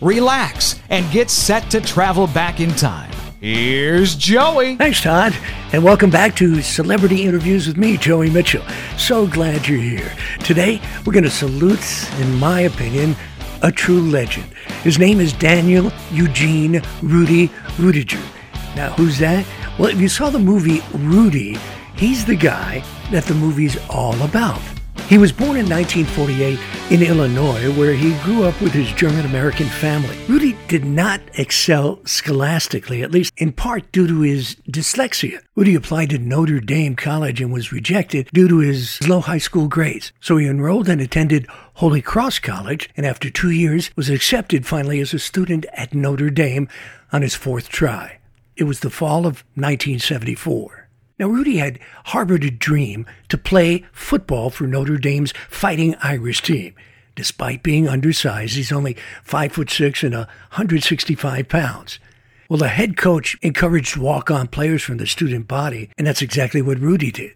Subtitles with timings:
[0.00, 3.10] relax, and get set to travel back in time.
[3.40, 4.76] Here's Joey.
[4.76, 5.32] Thanks, Todd,
[5.72, 8.64] and welcome back to Celebrity Interviews with me, Joey Mitchell.
[8.96, 10.12] So glad you're here.
[10.40, 13.14] Today, we're going to salute, in my opinion,
[13.62, 14.46] a true legend.
[14.82, 18.24] His name is Daniel Eugene Rudy Ruettiger.
[18.74, 19.46] Now, who's that?
[19.78, 21.56] Well, if you saw the movie Rudy,
[21.96, 24.60] he's the guy that the movie's all about.
[25.08, 26.58] He was born in 1948
[26.90, 30.14] in Illinois, where he grew up with his German American family.
[30.28, 35.40] Rudy did not excel scholastically, at least in part due to his dyslexia.
[35.56, 39.66] Rudy applied to Notre Dame College and was rejected due to his low high school
[39.66, 40.12] grades.
[40.20, 45.00] So he enrolled and attended Holy Cross College, and after two years was accepted finally
[45.00, 46.68] as a student at Notre Dame
[47.12, 48.18] on his fourth try.
[48.56, 50.77] It was the fall of 1974.
[51.18, 56.74] Now, Rudy had harbored a dream to play football for Notre Dame's Fighting Irish team.
[57.16, 61.98] Despite being undersized, he's only 5 foot 6 and 165 pounds.
[62.48, 66.78] Well, the head coach encouraged walk-on players from the student body, and that's exactly what
[66.78, 67.34] Rudy did.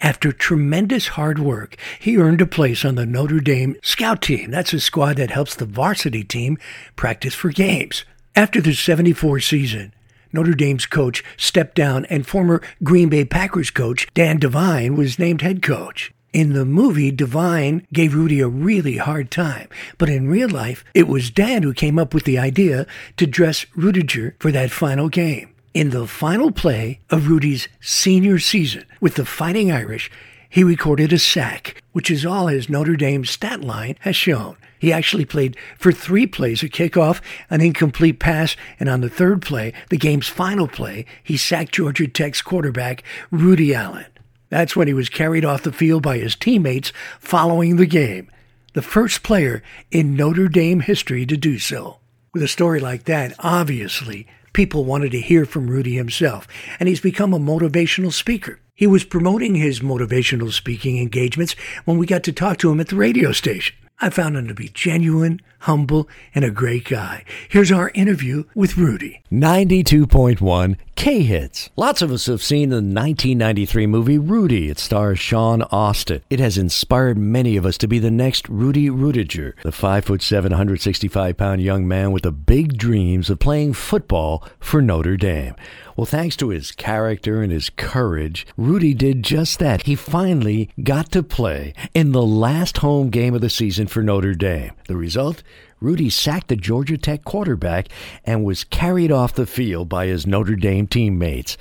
[0.00, 4.50] After tremendous hard work, he earned a place on the Notre Dame scout team.
[4.50, 6.56] That's a squad that helps the varsity team
[6.96, 8.04] practice for games.
[8.34, 9.92] After the 74 season,
[10.32, 15.42] Notre Dame's coach stepped down and former Green Bay Packers coach Dan Devine was named
[15.42, 16.12] head coach.
[16.32, 21.08] In the movie, Devine gave Rudy a really hard time, but in real life, it
[21.08, 25.54] was Dan who came up with the idea to dress Ruettiger for that final game.
[25.72, 30.10] In the final play of Rudy's senior season with the Fighting Irish,
[30.48, 34.56] he recorded a sack, which is all his Notre Dame stat line has shown.
[34.78, 37.20] He actually played for three plays a kickoff,
[37.50, 42.06] an incomplete pass, and on the third play, the game's final play, he sacked Georgia
[42.06, 44.06] Tech's quarterback, Rudy Allen.
[44.50, 48.30] That's when he was carried off the field by his teammates following the game.
[48.74, 51.98] The first player in Notre Dame history to do so.
[52.32, 56.46] With a story like that, obviously, people wanted to hear from Rudy himself,
[56.78, 58.60] and he's become a motivational speaker.
[58.78, 62.86] He was promoting his motivational speaking engagements when we got to talk to him at
[62.86, 63.74] the radio station.
[64.00, 67.24] I found him to be genuine, humble, and a great guy.
[67.48, 69.20] Here's our interview with Rudy.
[69.32, 71.70] 92.1 K Hits.
[71.76, 74.68] Lots of us have seen the 1993 movie Rudy.
[74.68, 76.22] It stars Sean Astin.
[76.28, 81.36] It has inspired many of us to be the next Rudy Ruettiger, the 5'7, 165
[81.36, 85.54] pound young man with the big dreams of playing football for Notre Dame.
[85.96, 89.82] Well, thanks to his character and his courage, Rudy did just that.
[89.82, 94.34] He finally got to play in the last home game of the season for Notre
[94.34, 94.72] Dame.
[94.88, 95.44] The result?
[95.80, 97.88] Rudy sacked the Georgia Tech quarterback
[98.24, 101.56] and was carried off the field by his Notre Dame teammates.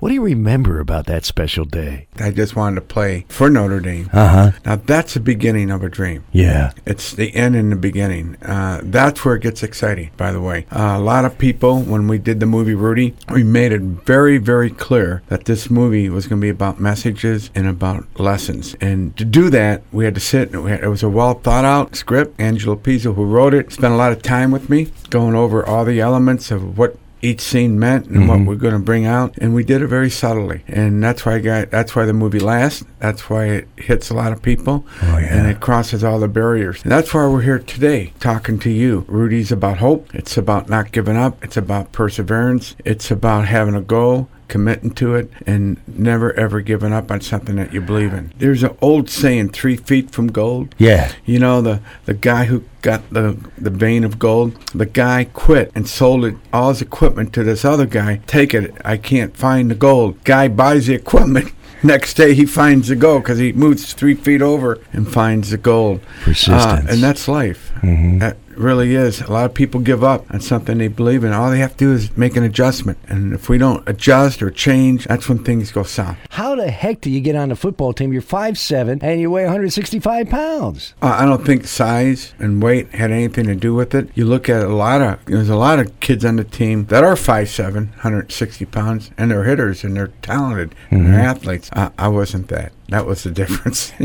[0.00, 2.06] What do you remember about that special day?
[2.20, 4.10] I just wanted to play for Notre Dame.
[4.12, 4.50] Uh huh.
[4.66, 6.24] Now that's the beginning of a dream.
[6.32, 6.72] Yeah.
[6.84, 8.36] It's the end and the beginning.
[8.42, 10.66] Uh, that's where it gets exciting, by the way.
[10.70, 14.36] Uh, a lot of people, when we did the movie Rudy, we made it very,
[14.36, 18.76] very clear that this movie was going to be about messages and about lessons.
[18.80, 21.34] And to do that, we had to sit, and we had, it was a well
[21.34, 22.38] thought out script.
[22.40, 25.84] Angelo Pizzo, who wrote it, spent a lot of time with me going over all
[25.84, 28.46] the elements of what each scene meant and what mm-hmm.
[28.46, 30.62] we're going to bring out and we did it very subtly.
[30.66, 34.14] And that's why I got that's why the movie lasts that's why it hits a
[34.14, 35.38] lot of people Oh, yeah.
[35.38, 36.82] and it crosses all the barriers.
[36.82, 39.04] And that's why we're here today talking to you.
[39.06, 43.80] Rudy's about hope it's about not giving up it's about perseverance it's about having a
[43.82, 48.30] goal committing to it and never ever giving up on something that you believe in
[48.38, 51.10] there's an old saying three feet from gold Yeah.
[51.24, 54.50] you know the the guy who got the the vein of gold.
[54.74, 58.20] The guy quit and sold it all his equipment to this other guy.
[58.26, 58.74] Take it.
[58.84, 60.22] I can't find the gold.
[60.24, 61.52] Guy buys the equipment.
[61.84, 65.58] Next day he finds the gold because he moves three feet over and finds the
[65.58, 66.00] gold.
[66.24, 66.64] Persistence.
[66.64, 67.72] Uh, and that's life.
[67.82, 69.20] That really is.
[69.20, 71.32] A lot of people give up on something they believe in.
[71.32, 72.98] All they have to do is make an adjustment.
[73.08, 76.16] And if we don't adjust or change, that's when things go south.
[76.30, 78.12] How the heck do you get on the football team?
[78.12, 80.94] You're 5'7 and you weigh 165 pounds.
[81.02, 84.08] Uh, I don't think size and weight had anything to do with it.
[84.14, 87.04] You look at a lot of there's a lot of kids on the team that
[87.04, 91.70] are 5'7", 160 pounds, and they're hitters and they're talented and they're athletes.
[91.72, 92.72] I, I wasn't that.
[92.92, 93.90] That was the difference.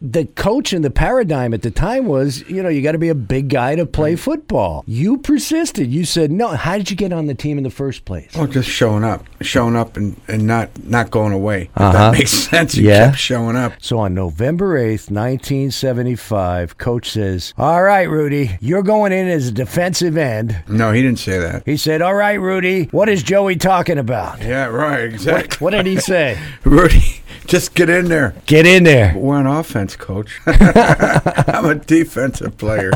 [0.00, 3.08] the coach and the paradigm at the time was, you know, you got to be
[3.08, 4.84] a big guy to play football.
[4.86, 5.88] You persisted.
[5.90, 6.48] You said no.
[6.48, 8.30] How did you get on the team in the first place?
[8.36, 11.62] oh, just showing up, showing up, and, and not not going away.
[11.62, 11.92] If Uh-huh.
[11.92, 12.74] that makes sense.
[12.76, 13.06] You Yeah.
[13.06, 13.72] kept showing up.
[13.80, 19.52] So on November 8th, 1975, coach says, All right, Rudy, you're going in as a
[19.52, 20.56] defensive end.
[20.68, 21.62] No, he didn't say that.
[21.66, 24.40] He said, All right, Rudy, what is Joey talking about?
[24.42, 25.04] Yeah, right.
[25.04, 25.56] Exactly.
[25.64, 26.38] What did he say?
[26.64, 28.34] Rudy, just get in there.
[28.46, 29.14] Get in there.
[29.16, 30.40] We're on offense, coach.
[30.46, 32.92] I'm a defensive player.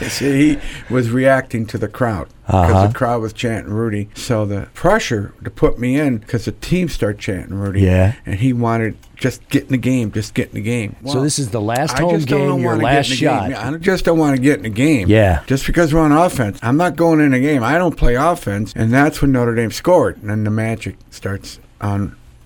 [0.00, 0.58] You See, he
[0.92, 2.86] was reacting to the crowd because Uh-huh.
[2.88, 4.08] the crowd was chanting Rudy.
[4.14, 7.82] So the pressure to put me in because the team started chanting Rudy.
[7.82, 8.14] Yeah.
[8.26, 10.96] And he wanted just get in the game, just get in the game.
[11.06, 13.48] So this is the last home game, your last get in the shot.
[13.50, 13.74] game.
[13.74, 15.08] I just don't want to get in the game.
[15.08, 15.42] Yeah.
[15.46, 16.58] Just because we're on offense.
[16.62, 17.62] I'm not going in the game.
[17.62, 18.72] I don't play offense.
[18.74, 20.16] And that's when Notre Dame scored.
[20.20, 21.60] And then the magic starts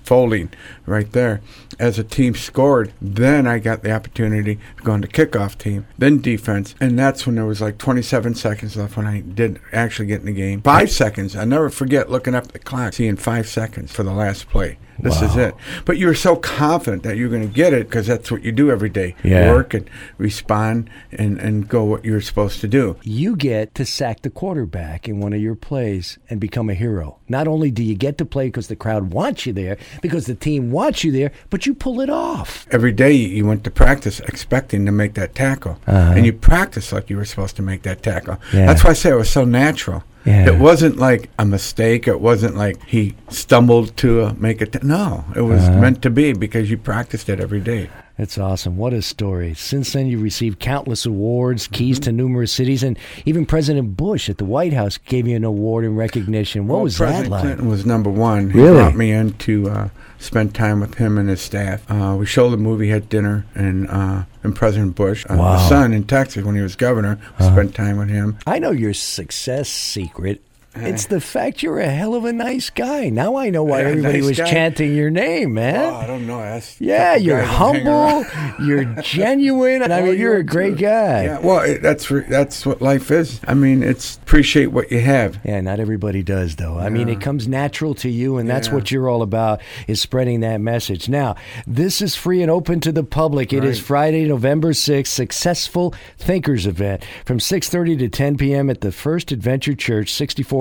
[0.06, 0.50] unfolding
[0.86, 1.40] right there.
[1.78, 5.86] As a team scored, then I got the opportunity to go on the kickoff team,
[5.98, 6.74] then defense.
[6.80, 10.26] And that's when there was like 27 seconds left when I did actually get in
[10.26, 10.62] the game.
[10.62, 11.34] Five seconds.
[11.36, 14.78] I never forget looking up the clock, seeing five seconds for the last play.
[14.98, 15.54] This is it.
[15.84, 18.70] But you're so confident that you're going to get it because that's what you do
[18.70, 19.14] every day.
[19.22, 19.52] Yeah.
[19.52, 19.88] Work and
[20.18, 22.96] respond and, and go what you're supposed to do.
[23.02, 27.18] you get to sack the quarterback in one of your plays and become a hero.
[27.28, 30.34] Not only do you get to play because the crowd wants you there, because the
[30.34, 32.66] team wants you there, but you pull it off.
[32.70, 35.78] Every day you went to practice expecting to make that tackle.
[35.86, 38.34] And you practice like you were supposed to make that tackle.
[38.34, 38.56] Uh-huh.
[38.58, 38.66] Yeah.
[38.66, 40.04] That's why I say it was so natural.
[40.26, 40.48] Yeah.
[40.50, 42.08] It wasn't like a mistake.
[42.08, 44.82] It wasn't like he stumbled to uh, make it.
[44.82, 45.80] no, it was Uh-huh.
[45.80, 47.88] meant to be because you practiced it every day.
[48.18, 48.78] It's awesome.
[48.78, 49.52] What a story.
[49.52, 52.04] Since then, you've received countless awards, keys Mm-hmm.
[52.04, 55.84] to numerous cities, and even President Bush at the White House gave you an award
[55.84, 56.66] in recognition.
[56.66, 57.42] What Well, was President that like?
[57.42, 58.50] Clinton was number one.
[58.50, 58.76] He Really?
[58.76, 61.84] brought me in to uh, spend time with him and his staff.
[61.90, 65.48] Uh, we showed the movie, had dinner, and uh, and President Bush, uh, Wow.
[65.48, 65.56] Uh-huh.
[65.62, 68.38] the son in Texas when he was governor, we spent time with him.
[68.46, 70.40] I know your success secret.
[70.78, 73.08] It's the fact you're a hell of a nice guy.
[73.08, 74.50] Now I know why Yeah, everybody nice was guy.
[74.50, 75.92] chanting your name, man.
[75.92, 76.38] Oh, I don't know.
[76.40, 78.24] That's Yeah, you're guys that hang around.
[78.24, 78.66] humble.
[78.66, 79.82] you're genuine.
[79.82, 80.82] And I Well, mean, you're a great too.
[80.84, 81.24] guy.
[81.24, 83.40] Yeah, well, it, that's re- that's what life is.
[83.46, 85.38] I mean, it's appreciate what you have.
[85.44, 86.78] Yeah, not everybody does though.
[86.78, 88.74] I mean, it comes natural to you, and that's Yeah.
[88.74, 91.08] what you're all about is spreading that message.
[91.08, 91.36] Now,
[91.66, 93.52] this is free and open to the public.
[93.52, 93.86] It is Right.
[93.86, 98.68] Friday, November sixth, Successful Thinkers event from 6:30 to 10 p.m.
[98.70, 100.12] at the First Adventure Church,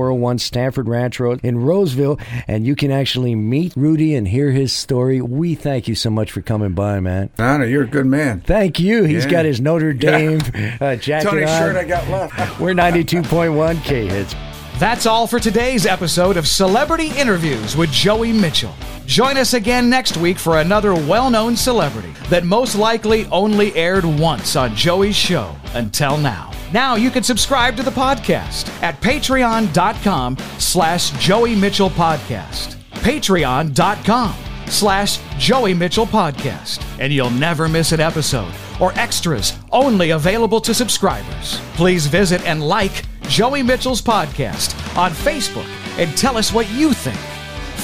[0.06, 4.72] 6401 Stanford Ranch Road in Roseville, and you can actually meet Rudy and hear his
[4.72, 5.20] story.
[5.22, 7.30] We thank you so much for coming by, man.
[7.40, 8.42] Nana, you're a good man.
[8.42, 9.04] Thank you.
[9.04, 9.32] He's Yeah.
[9.32, 10.40] got his Notre Dame
[10.80, 11.60] uh, jacket It's only on.
[11.60, 12.60] shirt I got left.
[12.60, 14.36] We're 92.1 K hits.
[14.78, 18.74] That's all for today's episode of Celebrity Interviews with Joey Mitchell.
[19.06, 24.04] Join us again next week for another well known celebrity that most likely only aired
[24.06, 26.52] once on Joey's show until now.
[26.76, 32.76] Now you can subscribe to the podcast at patreon.com slash Joey Mitchell Podcast.
[32.96, 34.36] Patreon.com
[34.68, 36.86] slash Joey Mitchell Podcast.
[37.00, 41.62] And you'll never miss an episode or extras only available to subscribers.
[41.76, 47.18] Please visit and like Joey Mitchell's podcast on Facebook and tell us what you think.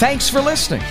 [0.02, 0.84] Thanks for listening.